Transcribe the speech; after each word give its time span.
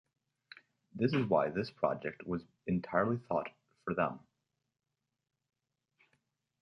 This 0.95 1.13
is 1.13 1.29
why 1.29 1.49
this 1.51 1.69
project 1.69 2.25
was 2.25 2.41
entirely 2.65 3.17
thought 3.29 3.51
for 3.85 3.93
them. 3.93 4.19